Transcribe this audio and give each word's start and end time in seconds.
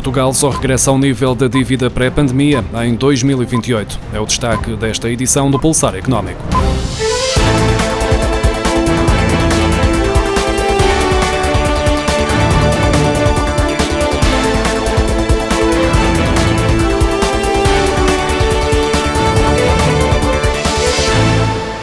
Portugal 0.00 0.32
só 0.32 0.48
regressa 0.48 0.90
ao 0.90 0.98
nível 0.98 1.34
da 1.34 1.46
dívida 1.46 1.90
pré-pandemia 1.90 2.64
em 2.82 2.94
2028. 2.94 4.00
É 4.14 4.18
o 4.18 4.24
destaque 4.24 4.74
desta 4.74 5.10
edição 5.10 5.50
do 5.50 5.60
Pulsar 5.60 5.94
Económico. 5.94 6.40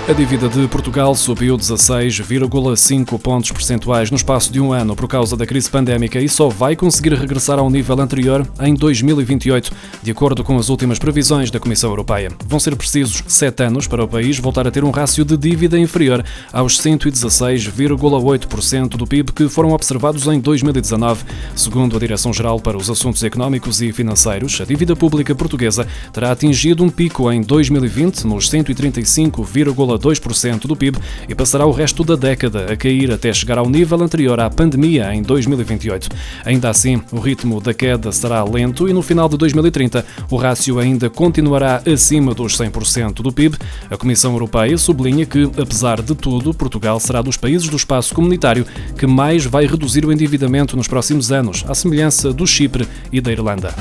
A 0.10 0.14
dívida 0.14 0.48
de 0.48 0.66
Portugal 0.70 1.14
subiu 1.14 1.58
16,5 1.58 3.20
pontos 3.20 3.52
percentuais 3.52 4.10
no 4.10 4.16
espaço 4.16 4.54
de 4.54 4.62
um 4.62 4.72
ano 4.72 4.96
por 4.96 5.06
causa 5.06 5.36
da 5.36 5.46
crise 5.46 5.70
pandémica 5.70 6.18
e 6.18 6.30
só 6.30 6.48
vai 6.48 6.78
conseguir 6.78 7.14
regressar 7.14 7.60
ao 7.60 7.70
nível 7.70 8.00
anterior 8.00 8.48
em 8.62 8.74
2028, 8.74 9.70
de 10.02 10.10
acordo 10.10 10.46
com 10.46 10.58
as 10.58 10.70
últimas 10.70 10.98
previsões 10.98 11.52
da 11.52 11.60
Comissão 11.60 11.90
Europeia. 11.90 12.32
Vão 12.46 12.58
ser 12.58 12.74
precisos 12.78 13.22
sete 13.28 13.64
anos 13.64 13.86
para 13.86 14.02
o 14.02 14.08
país 14.08 14.40
voltar 14.40 14.66
a 14.66 14.72
ter 14.72 14.86
um 14.86 14.92
rácio 14.92 15.26
de 15.26 15.36
dívida 15.36 15.78
inferior 15.78 16.24
aos 16.54 16.80
116,8% 16.80 18.92
do 18.92 19.06
PIB 19.06 19.34
que 19.34 19.50
foram 19.50 19.74
observados 19.74 20.26
em 20.28 20.40
2019. 20.40 21.26
Segundo 21.54 21.98
a 21.98 22.00
Direção-Geral 22.00 22.62
para 22.62 22.78
os 22.78 22.90
Assuntos 22.90 23.26
Económicos 23.26 23.82
e 23.82 23.92
Financeiros, 23.92 24.62
a 24.62 24.64
dívida 24.64 24.96
pública 24.96 25.36
portuguesa 25.36 25.86
terá 26.14 26.32
atingido 26.32 26.82
um 26.82 26.90
pico 26.90 27.30
em 27.30 27.42
2020 27.42 28.24
nos 28.24 28.50
135,2% 28.50 29.97
2% 29.98 30.68
do 30.68 30.76
PIB 30.76 30.98
e 31.28 31.36
passará 31.36 31.66
o 31.66 31.72
resto 31.72 32.04
da 32.04 32.16
década 32.16 32.72
a 32.72 32.76
cair 32.76 33.12
até 33.12 33.32
chegar 33.34 33.58
ao 33.58 33.70
nível 33.70 34.02
anterior 34.02 34.40
à 34.40 34.50
pandemia 34.50 35.14
em 35.14 35.22
2028. 35.22 36.10
Ainda 36.46 36.70
assim, 36.70 37.02
o 37.12 37.20
ritmo 37.20 37.60
da 37.62 37.74
queda 37.74 38.12
será 38.12 38.44
lento 38.44 38.88
e 38.88 38.94
no 38.94 39.02
final 39.02 39.30
de 39.30 39.38
2030 39.38 40.06
o 40.30 40.36
rácio 40.36 40.80
ainda 40.80 41.10
continuará 41.10 41.82
acima 41.86 42.34
dos 42.34 42.58
100% 42.58 43.16
do 43.16 43.32
PIB. 43.32 43.58
A 43.90 43.98
Comissão 43.98 44.34
Europeia 44.34 44.78
sublinha 44.78 45.26
que, 45.26 45.44
apesar 45.60 46.02
de 46.02 46.16
tudo, 46.16 46.54
Portugal 46.54 47.00
será 47.00 47.22
dos 47.22 47.38
países 47.38 47.70
do 47.70 47.76
espaço 47.76 48.14
comunitário 48.14 48.66
que 48.98 49.08
mais 49.08 49.46
vai 49.46 49.66
reduzir 49.66 50.06
o 50.06 50.12
endividamento 50.12 50.76
nos 50.76 50.88
próximos 50.88 51.32
anos, 51.32 51.64
à 51.68 51.76
semelhança 51.76 52.34
do 52.34 52.46
Chipre 52.46 52.88
e 53.12 53.22
da 53.22 53.32
Irlanda. 53.32 53.74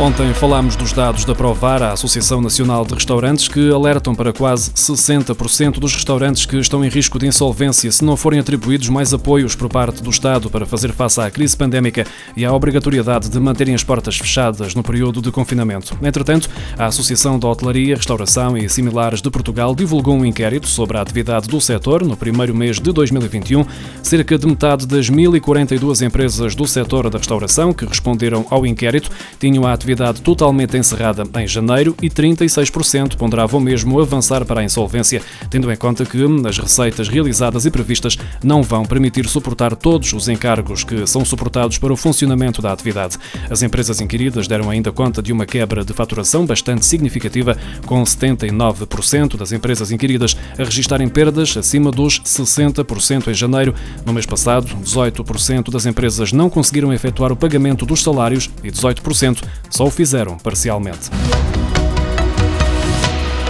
Ontem 0.00 0.32
falámos 0.32 0.76
dos 0.76 0.92
dados 0.92 1.24
da 1.24 1.34
Provar, 1.34 1.82
a 1.82 1.90
Associação 1.90 2.40
Nacional 2.40 2.84
de 2.86 2.94
Restaurantes, 2.94 3.48
que 3.48 3.68
alertam 3.68 4.14
para 4.14 4.32
quase 4.32 4.70
60% 4.70 5.80
dos 5.80 5.92
restaurantes 5.92 6.46
que 6.46 6.56
estão 6.56 6.84
em 6.84 6.88
risco 6.88 7.18
de 7.18 7.26
insolvência 7.26 7.90
se 7.90 8.04
não 8.04 8.16
forem 8.16 8.38
atribuídos 8.38 8.88
mais 8.88 9.12
apoios 9.12 9.56
por 9.56 9.68
parte 9.68 10.00
do 10.00 10.08
Estado 10.08 10.48
para 10.48 10.64
fazer 10.64 10.92
face 10.92 11.20
à 11.20 11.28
crise 11.28 11.56
pandémica 11.56 12.06
e 12.36 12.44
à 12.44 12.52
obrigatoriedade 12.52 13.28
de 13.28 13.40
manterem 13.40 13.74
as 13.74 13.82
portas 13.82 14.16
fechadas 14.16 14.72
no 14.72 14.84
período 14.84 15.20
de 15.20 15.32
confinamento. 15.32 15.98
Entretanto, 16.00 16.48
a 16.78 16.86
Associação 16.86 17.36
da 17.36 17.48
Hotelaria, 17.48 17.96
Restauração 17.96 18.56
e 18.56 18.68
Similares 18.68 19.20
de 19.20 19.28
Portugal 19.32 19.74
divulgou 19.74 20.14
um 20.14 20.24
inquérito 20.24 20.68
sobre 20.68 20.96
a 20.96 21.02
atividade 21.02 21.48
do 21.48 21.60
setor 21.60 22.04
no 22.04 22.16
primeiro 22.16 22.54
mês 22.54 22.78
de 22.78 22.92
2021. 22.92 23.64
Cerca 24.00 24.38
de 24.38 24.46
metade 24.46 24.86
das 24.86 25.10
1.042 25.10 26.06
empresas 26.06 26.54
do 26.54 26.68
setor 26.68 27.10
da 27.10 27.18
restauração 27.18 27.72
que 27.72 27.84
responderam 27.84 28.46
ao 28.48 28.64
inquérito 28.64 29.10
tinham 29.40 29.66
a 29.66 29.72
atividade 29.72 29.87
atividade 29.88 30.20
totalmente 30.20 30.76
encerrada 30.76 31.24
em 31.40 31.46
janeiro 31.46 31.96
e 32.02 32.10
36% 32.10 33.16
ponderavam 33.16 33.58
mesmo 33.58 33.98
avançar 33.98 34.44
para 34.44 34.60
a 34.60 34.64
insolvência, 34.64 35.22
tendo 35.48 35.72
em 35.72 35.76
conta 35.76 36.04
que 36.04 36.18
as 36.46 36.58
receitas 36.58 37.08
realizadas 37.08 37.64
e 37.64 37.70
previstas 37.70 38.18
não 38.44 38.62
vão 38.62 38.84
permitir 38.84 39.26
suportar 39.26 39.74
todos 39.74 40.12
os 40.12 40.28
encargos 40.28 40.84
que 40.84 41.06
são 41.06 41.24
suportados 41.24 41.78
para 41.78 41.92
o 41.92 41.96
funcionamento 41.96 42.60
da 42.60 42.70
atividade. 42.70 43.16
As 43.48 43.62
empresas 43.62 43.98
inquiridas 44.00 44.46
deram 44.46 44.68
ainda 44.68 44.92
conta 44.92 45.22
de 45.22 45.32
uma 45.32 45.46
quebra 45.46 45.82
de 45.82 45.94
faturação 45.94 46.44
bastante 46.44 46.84
significativa, 46.84 47.56
com 47.86 48.02
79% 48.02 49.38
das 49.38 49.52
empresas 49.52 49.90
inquiridas 49.90 50.36
a 50.58 50.64
registarem 50.64 51.08
perdas 51.08 51.56
acima 51.56 51.90
dos 51.90 52.20
60% 52.20 53.28
em 53.28 53.34
janeiro. 53.34 53.74
No 54.04 54.12
mês 54.12 54.26
passado, 54.26 54.66
18% 54.82 55.70
das 55.70 55.86
empresas 55.86 56.30
não 56.30 56.50
conseguiram 56.50 56.92
efetuar 56.92 57.32
o 57.32 57.36
pagamento 57.36 57.86
dos 57.86 58.02
salários 58.02 58.50
e 58.62 58.70
18% 58.70 59.42
só 59.78 59.84
o 59.84 59.90
fizeram 59.92 60.36
parcialmente. 60.36 61.08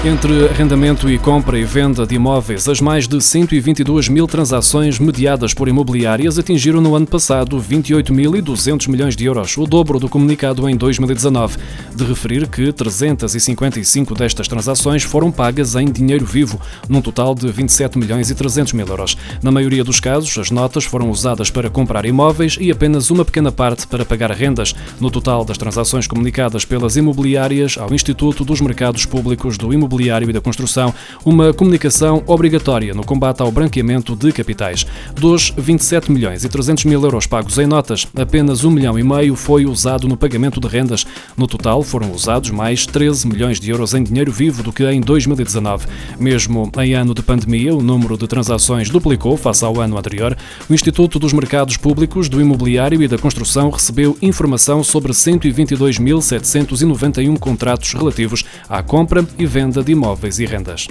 Entre 0.04 0.46
arrendamento 0.46 1.10
e 1.10 1.18
compra 1.18 1.58
e 1.58 1.64
venda 1.64 2.06
de 2.06 2.14
imóveis, 2.14 2.68
as 2.68 2.80
mais 2.80 3.08
de 3.08 3.20
122 3.20 4.08
mil 4.08 4.28
transações 4.28 4.96
mediadas 5.00 5.52
por 5.52 5.66
imobiliárias 5.66 6.38
atingiram 6.38 6.80
no 6.80 6.94
ano 6.94 7.06
passado 7.06 7.60
28.200 7.60 8.88
milhões 8.88 9.16
de 9.16 9.24
euros, 9.24 9.58
o 9.58 9.66
dobro 9.66 9.98
do 9.98 10.08
comunicado 10.08 10.68
em 10.68 10.76
2019. 10.76 11.58
De 11.96 12.04
referir 12.04 12.46
que 12.46 12.72
355 12.72 14.14
destas 14.14 14.46
transações 14.46 15.02
foram 15.02 15.32
pagas 15.32 15.74
em 15.74 15.90
dinheiro 15.90 16.24
vivo, 16.24 16.60
num 16.88 17.02
total 17.02 17.34
de 17.34 17.50
27 17.50 17.98
milhões 17.98 18.30
e 18.30 18.36
300 18.36 18.74
mil 18.74 18.86
euros. 18.86 19.16
Na 19.42 19.50
maioria 19.50 19.82
dos 19.82 19.98
casos, 19.98 20.38
as 20.38 20.52
notas 20.52 20.84
foram 20.84 21.10
usadas 21.10 21.50
para 21.50 21.68
comprar 21.68 22.06
imóveis 22.06 22.56
e 22.60 22.70
apenas 22.70 23.10
uma 23.10 23.24
pequena 23.24 23.50
parte 23.50 23.84
para 23.88 24.04
pagar 24.04 24.30
rendas. 24.30 24.76
No 25.00 25.10
total 25.10 25.44
das 25.44 25.58
transações 25.58 26.06
comunicadas 26.06 26.64
pelas 26.64 26.96
imobiliárias 26.96 27.76
ao 27.76 27.92
Instituto 27.92 28.44
dos 28.44 28.60
Mercados 28.60 29.04
Públicos 29.04 29.58
do 29.58 29.74
Imobiliário, 29.74 29.87
imobiliário 29.88 30.28
e 30.28 30.32
da 30.32 30.40
construção 30.40 30.92
uma 31.24 31.54
comunicação 31.54 32.22
obrigatória 32.26 32.92
no 32.92 33.04
combate 33.04 33.40
ao 33.40 33.50
branqueamento 33.50 34.14
de 34.14 34.30
capitais. 34.32 34.86
Dos 35.14 35.52
27 35.56 36.12
milhões 36.12 36.44
e 36.44 36.48
300 36.48 36.84
mil 36.84 37.02
euros 37.02 37.26
pagos 37.26 37.58
em 37.58 37.66
notas, 37.66 38.06
apenas 38.14 38.62
1 38.64 38.70
milhão 38.70 38.98
e 38.98 39.02
meio 39.02 39.34
foi 39.34 39.64
usado 39.64 40.06
no 40.06 40.16
pagamento 40.16 40.60
de 40.60 40.68
rendas. 40.68 41.06
No 41.36 41.46
total, 41.46 41.82
foram 41.82 42.12
usados 42.12 42.50
mais 42.50 42.84
13 42.86 43.26
milhões 43.26 43.58
de 43.58 43.70
euros 43.70 43.94
em 43.94 44.02
dinheiro 44.02 44.30
vivo 44.30 44.62
do 44.62 44.72
que 44.72 44.84
em 44.84 45.00
2019. 45.00 45.86
Mesmo 46.18 46.70
em 46.78 46.92
ano 46.94 47.14
de 47.14 47.22
pandemia, 47.22 47.74
o 47.74 47.82
número 47.82 48.18
de 48.18 48.28
transações 48.28 48.90
duplicou 48.90 49.34
face 49.36 49.64
ao 49.64 49.80
ano 49.80 49.96
anterior. 49.96 50.36
O 50.68 50.74
Instituto 50.74 51.18
dos 51.18 51.32
Mercados 51.32 51.78
Públicos 51.78 52.28
do 52.28 52.40
Imobiliário 52.40 53.00
e 53.02 53.08
da 53.08 53.16
Construção 53.16 53.70
recebeu 53.70 54.18
informação 54.20 54.84
sobre 54.84 55.12
122.791 55.12 57.38
contratos 57.38 57.94
relativos 57.94 58.44
à 58.68 58.82
compra 58.82 59.24
e 59.38 59.46
venda 59.46 59.77
de 59.82 59.92
imóveis 59.92 60.38
e 60.38 60.46
rendas. 60.46 60.88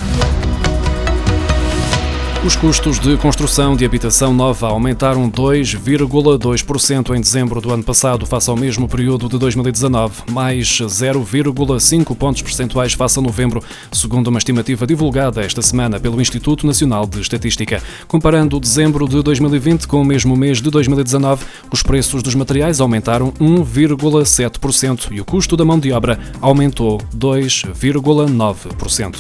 Os 2.47 2.55
custos 2.55 2.97
de 2.97 3.15
construção 3.17 3.75
de 3.75 3.83
habitação 3.83 4.33
nova 4.33 4.69
aumentaram 4.69 5.29
2,2% 5.29 7.13
em 7.13 7.19
dezembro 7.19 7.59
do 7.59 7.73
ano 7.73 7.83
passado, 7.83 8.25
face 8.25 8.49
ao 8.49 8.55
mesmo 8.55 8.87
período 8.87 9.27
de 9.27 9.37
2019, 9.37 10.31
mais 10.31 10.65
0,5 10.65 12.15
pontos 12.15 12.41
percentuais 12.41 12.93
face 12.93 13.19
a 13.19 13.21
novembro, 13.21 13.61
segundo 13.91 14.27
uma 14.27 14.37
estimativa 14.37 14.87
divulgada 14.87 15.41
esta 15.41 15.61
semana 15.61 15.99
pelo 15.99 16.21
Instituto 16.21 16.65
Nacional 16.65 17.05
de 17.05 17.19
Estatística. 17.19 17.83
Comparando 18.07 18.61
dezembro 18.61 19.09
de 19.09 19.21
2020 19.21 19.85
com 19.85 20.01
o 20.01 20.05
mesmo 20.05 20.33
mês 20.37 20.61
de 20.61 20.71
2019, 20.71 21.43
os 21.69 21.83
preços 21.83 22.23
dos 22.23 22.33
materiais 22.33 22.79
aumentaram 22.79 23.33
1,7% 23.33 25.11
e 25.11 25.19
o 25.19 25.25
custo 25.25 25.57
da 25.57 25.65
mão 25.65 25.77
de 25.77 25.91
obra 25.91 26.17
aumentou 26.39 27.01
2,9%. 27.13 29.17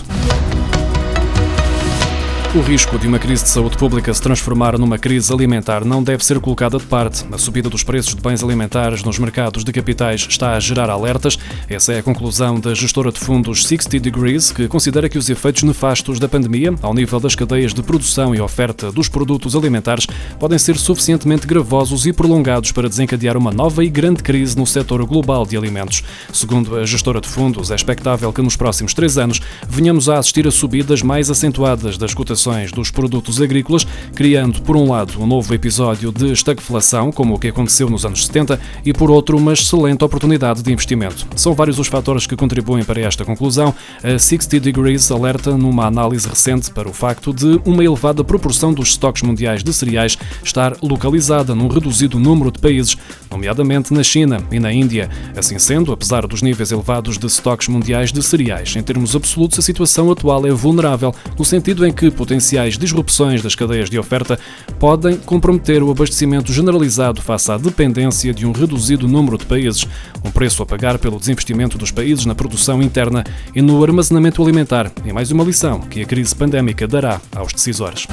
O 2.55 2.61
risco 2.61 2.97
de 2.97 3.05
uma 3.07 3.19
crise 3.19 3.43
de 3.43 3.49
saúde 3.49 3.77
pública 3.77 4.11
se 4.11 4.21
transformar 4.21 4.79
numa 4.79 4.97
crise 4.97 5.31
alimentar 5.33 5.83
não 5.83 6.01
deve 6.01 6.23
ser 6.25 6.39
colocada 6.39 6.77
de 6.77 6.85
parte. 6.85 7.25
A 7.29 7.37
subida 7.37 7.69
dos 7.69 7.83
preços 7.83 8.15
de 8.15 8.21
bens 8.21 8.41
alimentares 8.41 9.03
nos 9.03 9.19
mercados 9.19 9.65
de 9.65 9.71
capitais 9.71 10.25
está 10.27 10.53
a 10.53 10.59
gerar 10.59 10.89
alertas. 10.89 11.37
Essa 11.69 11.93
é 11.93 11.99
a 11.99 12.03
conclusão 12.03 12.57
da 12.57 12.73
gestora 12.73 13.11
de 13.11 13.19
fundos 13.19 13.67
60 13.67 13.99
Degrees, 13.99 14.51
que 14.51 14.67
considera 14.69 15.09
que 15.09 15.17
os 15.17 15.29
efeitos 15.29 15.63
nefastos 15.63 16.19
da 16.19 16.29
pandemia, 16.29 16.73
ao 16.81 16.93
nível 16.93 17.19
das 17.19 17.35
cadeias 17.35 17.73
de 17.73 17.83
produção 17.83 18.33
e 18.33 18.39
oferta 18.39 18.93
dos 18.93 19.09
produtos 19.09 19.53
alimentares, 19.53 20.07
podem 20.39 20.57
ser 20.57 20.77
suficientemente 20.77 21.45
gravosos 21.45 22.05
e 22.05 22.13
prolongados 22.13 22.71
para 22.71 22.87
desencadear 22.87 23.35
uma 23.35 23.51
nova 23.51 23.83
e 23.83 23.89
grande 23.89 24.23
crise 24.23 24.57
no 24.57 24.65
setor 24.65 25.05
global 25.05 25.45
de 25.45 25.57
alimentos. 25.57 26.01
Segundo 26.31 26.77
a 26.77 26.85
gestora 26.85 27.19
de 27.19 27.27
fundos, 27.27 27.71
é 27.71 27.75
expectável 27.75 28.31
que 28.31 28.41
nos 28.41 28.55
próximos 28.55 28.93
três 28.93 29.17
anos 29.17 29.41
venhamos 29.67 30.07
a 30.07 30.17
assistir 30.17 30.47
a 30.47 30.51
subidas 30.51 31.01
mais 31.01 31.29
acentuadas 31.29 31.97
das 31.97 32.13
cotações 32.13 32.36
dos 32.73 32.91
produtos 32.91 33.41
agrícolas, 33.41 33.85
criando, 34.15 34.61
por 34.61 34.75
um 34.75 34.91
lado, 34.91 35.21
um 35.21 35.25
novo 35.25 35.53
episódio 35.53 36.11
de 36.11 36.31
estagflação, 36.31 37.11
como 37.11 37.33
o 37.33 37.39
que 37.39 37.47
aconteceu 37.47 37.89
nos 37.89 38.05
anos 38.05 38.25
70, 38.27 38.59
e, 38.85 38.93
por 38.93 39.09
outro, 39.09 39.37
uma 39.37 39.53
excelente 39.53 40.03
oportunidade 40.03 40.61
de 40.61 40.71
investimento. 40.71 41.27
São 41.35 41.53
vários 41.53 41.79
os 41.79 41.87
fatores 41.87 42.27
que 42.27 42.35
contribuem 42.35 42.83
para 42.83 43.01
esta 43.01 43.25
conclusão. 43.25 43.73
A 44.03 44.19
60 44.19 44.59
Degrees 44.59 45.09
alerta 45.09 45.57
numa 45.57 45.85
análise 45.85 46.27
recente 46.27 46.71
para 46.71 46.87
o 46.87 46.93
facto 46.93 47.33
de 47.33 47.59
uma 47.65 47.83
elevada 47.83 48.23
proporção 48.23 48.73
dos 48.73 48.89
estoques 48.89 49.23
mundiais 49.23 49.63
de 49.63 49.73
cereais 49.73 50.17
estar 50.43 50.77
localizada 50.81 51.55
num 51.55 51.67
reduzido 51.67 52.19
número 52.19 52.51
de 52.51 52.59
países, 52.59 52.95
nomeadamente 53.31 53.93
na 53.93 54.03
China 54.03 54.41
e 54.51 54.59
na 54.59 54.71
Índia. 54.71 55.09
Assim 55.35 55.57
sendo, 55.59 55.91
apesar 55.91 56.25
dos 56.27 56.41
níveis 56.41 56.71
elevados 56.71 57.17
de 57.17 57.25
estoques 57.25 57.67
mundiais 57.67 58.11
de 58.11 58.21
cereais, 58.21 58.75
em 58.75 58.83
termos 58.83 59.15
absolutos, 59.15 59.59
a 59.59 59.61
situação 59.61 60.11
atual 60.11 60.45
é 60.45 60.51
vulnerável, 60.51 61.13
no 61.37 61.45
sentido 61.45 61.85
em 61.85 61.91
que 61.91 62.11
potenciais 62.27 62.77
disrupções 62.77 63.41
das 63.41 63.55
cadeias 63.55 63.89
de 63.89 63.97
oferta 63.97 64.37
podem 64.77 65.15
comprometer 65.15 65.81
o 65.81 65.89
abastecimento 65.89 66.51
generalizado 66.51 67.21
face 67.21 67.49
à 67.49 67.57
dependência 67.57 68.33
de 68.33 68.45
um 68.45 68.51
reduzido 68.51 69.07
número 69.07 69.37
de 69.37 69.45
países, 69.45 69.87
um 70.25 70.29
preço 70.29 70.61
a 70.61 70.65
pagar 70.65 70.99
pelo 70.99 71.17
desinvestimento 71.17 71.77
dos 71.77 71.89
países 71.89 72.25
na 72.25 72.35
produção 72.35 72.81
interna 72.81 73.23
e 73.55 73.61
no 73.61 73.81
armazenamento 73.81 74.43
alimentar, 74.43 74.91
e 75.05 75.13
mais 75.13 75.31
uma 75.31 75.45
lição 75.45 75.79
que 75.79 76.01
a 76.01 76.05
crise 76.05 76.35
pandémica 76.35 76.85
dará 76.85 77.21
aos 77.33 77.53
decisores. 77.53 78.05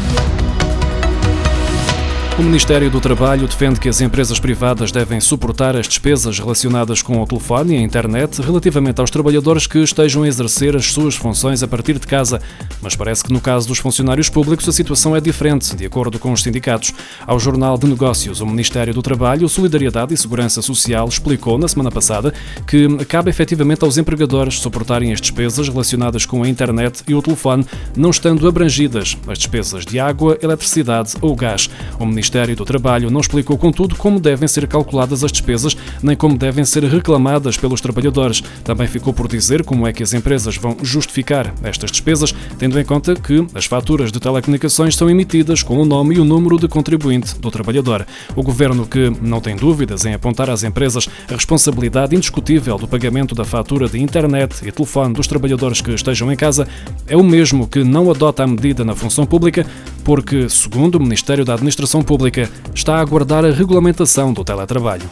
O 2.37 2.43
Ministério 2.43 2.91
do 2.91 3.01
Trabalho 3.01 3.47
defende 3.47 3.79
que 3.79 3.89
as 3.89 4.01
empresas 4.01 4.41
privadas 4.41 4.91
devem 4.91 5.21
suportar 5.21 5.77
as 5.77 5.87
despesas 5.87 6.37
relacionadas 6.41 7.01
com 7.01 7.23
o 7.23 7.27
telefone 7.27 7.75
e 7.75 7.79
a 7.79 7.81
internet 7.81 8.43
relativamente 8.43 9.01
aos 9.01 9.09
trabalhadores 9.09 9.69
que 9.69 9.79
estejam 9.79 10.25
a 10.25 10.27
exercer 10.27 10.75
as 10.75 10.87
suas 10.87 11.15
funções 11.15 11.63
a 11.63 11.69
partir 11.69 11.97
de 11.97 12.09
casa, 12.09 12.43
mas 12.83 12.97
parece 12.97 13.23
que 13.23 13.33
no 13.33 13.41
caso 13.41 13.69
dos 13.69 13.79
funcionários 13.79 14.29
públicos 14.29 14.69
a 14.69 14.73
situação 14.73 15.15
é 15.15 15.21
diferente, 15.21 15.77
de 15.77 15.87
acordo 15.87 16.19
com 16.19 16.33
os 16.33 16.43
sindicatos. 16.43 16.93
Ao 17.25 17.39
Jornal 17.39 17.79
de 17.79 17.87
Negócios, 17.87 18.41
o 18.41 18.47
Ministério 18.47 18.93
do 18.93 19.01
Trabalho, 19.01 19.49
Solidariedade 19.49 20.13
e 20.13 20.17
Segurança 20.17 20.61
Social 20.61 21.07
explicou 21.07 21.57
na 21.57 21.69
semana 21.69 21.93
passada 21.93 22.35
que 22.67 22.89
cabe 23.05 23.31
efetivamente 23.31 23.85
aos 23.85 23.97
empregadores 23.97 24.59
suportarem 24.59 25.13
as 25.13 25.21
despesas 25.21 25.69
relacionadas 25.69 26.27
com 26.27 26.43
a 26.43 26.49
internet 26.49 27.05
e 27.07 27.15
o 27.15 27.23
telefone, 27.23 27.65
não 27.97 28.11
estando 28.11 28.49
abrangidas 28.49 29.17
as 29.29 29.39
despesas 29.39 29.87
de 29.87 30.01
água, 30.01 30.37
eletricidade 30.43 31.15
ou 31.21 31.37
gás. 31.37 31.71
O 32.01 32.05
Ministério 32.25 32.57
do 32.57 32.65
Trabalho 32.65 33.11
não 33.11 33.21
explicou, 33.21 33.59
contudo, 33.59 33.97
como 33.97 34.19
devem 34.19 34.49
ser 34.49 34.67
calculadas 34.67 35.23
as 35.23 35.31
despesas, 35.31 35.77
nem 36.03 36.17
como 36.17 36.39
devem 36.39 36.65
ser 36.65 36.83
reclamadas 36.83 37.59
pelos 37.59 37.83
trabalhadores. 37.83 38.43
Também 38.65 38.87
ficou 38.87 39.13
por 39.13 39.29
dizer 39.29 39.63
como 39.63 39.87
é 39.87 39.93
que 39.93 40.03
as 40.03 40.15
empresas 40.15 40.57
vão 40.57 40.75
justificar 40.83 41.53
estas 41.63 41.91
despesas, 41.91 42.35
tendo 42.59 42.81
em 42.81 42.85
conta 42.85 43.15
que 43.15 43.47
as 43.55 43.67
faturas 43.67 44.11
de 44.11 44.19
telecomunicações 44.19 44.97
são 44.97 45.11
emitidas 45.11 45.63
com 45.63 45.77
o 45.77 45.85
nome 45.85 46.15
e 46.15 46.19
o 46.19 46.25
número 46.25 46.59
de 46.59 46.67
contribuinte 46.67 47.39
do 47.39 47.51
trabalhador. 47.51 48.07
O 48.35 48.43
governo, 48.43 48.87
que 48.87 49.13
não 49.21 49.39
tem 49.39 49.55
dúvidas 49.55 50.07
em 50.07 50.15
apontar 50.15 50.49
às 50.49 50.65
empresas 50.65 51.07
a 51.29 51.35
responsabilidade 51.35 52.17
indiscutível 52.17 52.79
do 52.79 52.89
pagamento 52.89 53.35
da 53.35 53.45
fatura 53.45 53.87
de 53.87 54.01
internet 54.01 54.67
e 54.67 54.73
telefone 54.73 55.13
dos 55.13 55.27
trabalhadores 55.27 55.83
que 55.83 55.93
estejam 55.93 56.33
em 56.33 56.37
casa, 56.37 56.67
é 57.07 57.19
o 57.19 57.23
mesmo 57.23 57.69
que 57.69 57.85
não 57.85 58.11
adota 58.11 58.45
a 58.45 58.47
medida 58.47 58.83
na 58.83 58.95
função 58.95 59.27
pública, 59.27 59.67
porque, 60.05 60.49
segundo 60.49 60.97
o 60.97 61.01
Ministério 61.01 61.45
da 61.45 61.55
Administração 61.55 62.03
Pública, 62.03 62.49
está 62.75 62.97
a 62.97 63.01
aguardar 63.01 63.45
a 63.45 63.51
regulamentação 63.51 64.33
do 64.33 64.45
teletrabalho. 64.45 65.09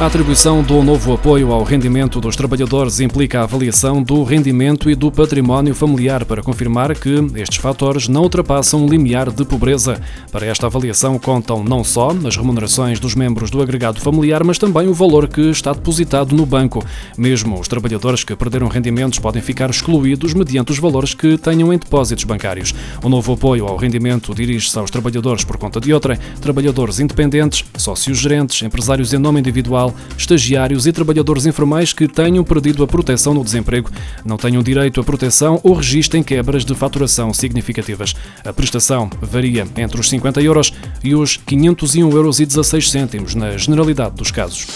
A 0.00 0.06
atribuição 0.06 0.60
do 0.60 0.82
novo 0.82 1.14
apoio 1.14 1.52
ao 1.52 1.62
rendimento 1.62 2.20
dos 2.20 2.34
trabalhadores 2.34 2.98
implica 2.98 3.40
a 3.40 3.44
avaliação 3.44 4.02
do 4.02 4.24
rendimento 4.24 4.90
e 4.90 4.94
do 4.94 5.10
património 5.10 5.72
familiar 5.72 6.24
para 6.24 6.42
confirmar 6.42 6.94
que 6.98 7.24
estes 7.36 7.58
fatores 7.58 8.08
não 8.08 8.22
ultrapassam 8.22 8.84
o 8.84 8.88
limiar 8.88 9.30
de 9.30 9.44
pobreza. 9.44 10.00
Para 10.32 10.46
esta 10.46 10.66
avaliação 10.66 11.16
contam 11.16 11.62
não 11.62 11.84
só 11.84 12.10
as 12.26 12.36
remunerações 12.36 12.98
dos 12.98 13.14
membros 13.14 13.50
do 13.50 13.62
agregado 13.62 14.00
familiar, 14.00 14.42
mas 14.42 14.58
também 14.58 14.88
o 14.88 14.92
valor 14.92 15.28
que 15.28 15.42
está 15.42 15.72
depositado 15.72 16.34
no 16.34 16.44
banco. 16.44 16.84
Mesmo 17.16 17.58
os 17.58 17.68
trabalhadores 17.68 18.24
que 18.24 18.34
perderam 18.34 18.66
rendimentos 18.66 19.20
podem 19.20 19.40
ficar 19.40 19.70
excluídos 19.70 20.34
mediante 20.34 20.72
os 20.72 20.78
valores 20.78 21.14
que 21.14 21.38
tenham 21.38 21.72
em 21.72 21.78
depósitos 21.78 22.24
bancários. 22.24 22.74
O 23.02 23.08
novo 23.08 23.32
apoio 23.32 23.66
ao 23.66 23.76
rendimento 23.76 24.34
dirige-se 24.34 24.76
aos 24.76 24.90
trabalhadores 24.90 25.44
por 25.44 25.56
conta 25.56 25.80
de 25.80 25.94
outrem, 25.94 26.18
trabalhadores 26.40 26.98
independentes, 26.98 27.64
sócios 27.78 28.18
gerentes, 28.18 28.60
empresários 28.60 29.14
em 29.14 29.18
nome 29.18 29.38
individual 29.38 29.83
estagiários 30.16 30.86
e 30.86 30.92
trabalhadores 30.92 31.46
informais 31.46 31.92
que 31.92 32.06
tenham 32.06 32.44
perdido 32.44 32.84
a 32.84 32.86
proteção 32.86 33.34
no 33.34 33.42
desemprego, 33.42 33.90
não 34.24 34.36
tenham 34.36 34.62
direito 34.62 35.00
à 35.00 35.04
proteção 35.04 35.60
ou 35.64 35.74
registrem 35.74 36.22
quebras 36.22 36.64
de 36.64 36.74
faturação 36.74 37.34
significativas. 37.34 38.14
A 38.44 38.52
prestação 38.52 39.10
varia 39.20 39.66
entre 39.76 40.00
os 40.00 40.08
50 40.08 40.40
euros 40.40 40.72
e 41.02 41.14
os 41.14 41.38
501,16 41.38 43.14
euros 43.14 43.34
na 43.34 43.56
generalidade 43.56 44.14
dos 44.14 44.30
casos. 44.30 44.66